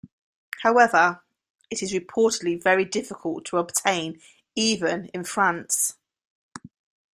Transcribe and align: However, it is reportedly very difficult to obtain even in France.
However, 0.63 1.21
it 1.69 1.83
is 1.83 1.93
reportedly 1.93 2.59
very 2.59 2.85
difficult 2.85 3.45
to 3.45 3.57
obtain 3.59 4.19
even 4.55 5.05
in 5.13 5.23
France. 5.25 5.93